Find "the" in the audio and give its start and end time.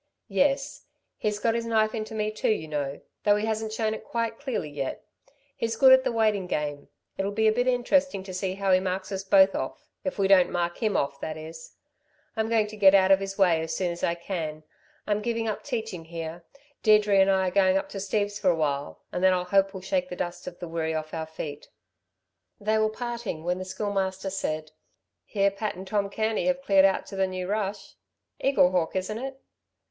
6.03-6.11, 15.61-15.67, 20.09-20.15, 20.57-20.67, 23.59-23.65, 27.15-27.27